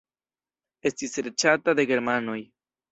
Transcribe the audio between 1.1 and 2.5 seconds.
serĉata de germanoj.